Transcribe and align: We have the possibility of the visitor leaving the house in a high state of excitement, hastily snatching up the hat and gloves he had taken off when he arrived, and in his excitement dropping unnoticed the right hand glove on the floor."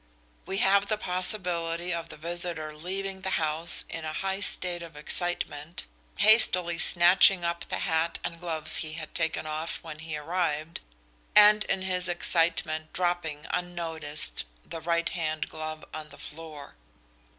We 0.47 0.57
have 0.57 0.87
the 0.87 0.97
possibility 0.97 1.93
of 1.93 2.09
the 2.09 2.17
visitor 2.17 2.75
leaving 2.75 3.21
the 3.21 3.29
house 3.37 3.85
in 3.87 4.03
a 4.03 4.13
high 4.13 4.39
state 4.39 4.81
of 4.81 4.95
excitement, 4.95 5.85
hastily 6.17 6.79
snatching 6.79 7.45
up 7.45 7.65
the 7.65 7.77
hat 7.77 8.17
and 8.23 8.39
gloves 8.39 8.77
he 8.77 8.93
had 8.93 9.13
taken 9.13 9.45
off 9.45 9.77
when 9.83 9.99
he 9.99 10.17
arrived, 10.17 10.79
and 11.35 11.63
in 11.65 11.83
his 11.83 12.09
excitement 12.09 12.93
dropping 12.93 13.45
unnoticed 13.51 14.45
the 14.65 14.81
right 14.81 15.09
hand 15.09 15.49
glove 15.49 15.85
on 15.93 16.09
the 16.09 16.17
floor." 16.17 16.73